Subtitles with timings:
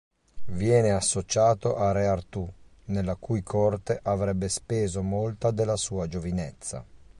[0.45, 2.51] Viene associato a re Artù,
[2.85, 6.83] nella cui corte avrebbe speso molta della sua giovinezza.